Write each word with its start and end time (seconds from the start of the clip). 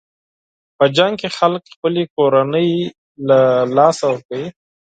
په 0.77 0.85
جنګ 0.97 1.13
کې 1.21 1.29
خلک 1.37 1.63
خپلې 1.73 2.03
کورنۍ 2.15 2.69
له 3.27 3.39
لاسه 3.77 4.03
ورکوي. 4.09 4.47